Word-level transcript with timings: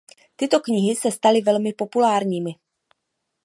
Tyto 0.37 0.57
knihy 0.59 0.95
se 0.95 1.11
staly 1.11 1.41
velmi 1.41 1.73
populárními. 1.73 2.55